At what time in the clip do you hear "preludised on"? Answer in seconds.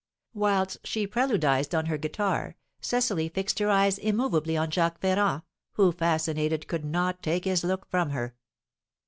1.05-1.85